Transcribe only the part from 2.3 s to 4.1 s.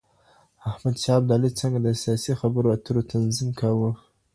خبرو اترو تنظیم کاوه؟